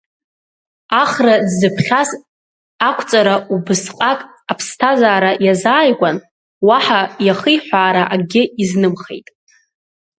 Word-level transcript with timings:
Ахра 1.01 1.35
дзыԥхьаз 1.45 2.09
ақәҵара 2.89 3.35
убысҟак 3.53 4.19
аԥсҭазаара 4.51 5.31
иазааигәан, 5.45 6.17
уаҳа 6.67 7.01
иахиҳәаара 7.25 8.03
акгьы 8.13 8.43
изнымхеит. 8.61 9.27